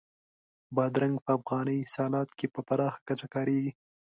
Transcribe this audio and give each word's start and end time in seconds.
بادرنګ 0.75 1.15
په 1.25 1.31
افغاني 1.37 1.79
سالاد 1.93 2.29
کې 2.37 2.47
په 2.53 2.59
پراخه 2.67 2.99
کچه 3.07 3.27
کارېږي. 3.33 3.71